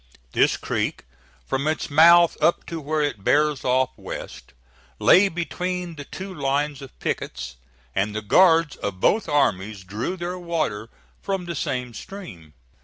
This 0.31 0.57
creek, 0.57 1.05
from 1.45 1.67
its 1.67 1.91
mouth 1.91 2.35
up 2.41 2.65
to 2.65 2.81
where 2.81 3.03
it 3.03 3.23
bears 3.23 3.63
off 3.63 3.91
west, 3.95 4.53
lay 4.97 5.27
between 5.29 5.93
the 5.93 6.05
two 6.05 6.33
lines 6.33 6.81
of 6.81 6.97
pickets, 6.97 7.57
and 7.93 8.15
the 8.15 8.23
guards 8.23 8.75
of 8.77 8.99
both 8.99 9.29
armies 9.29 9.83
drew 9.83 10.17
their 10.17 10.39
water 10.39 10.89
from 11.21 11.45
the 11.45 11.53
same 11.53 11.93
stream. 11.93 12.55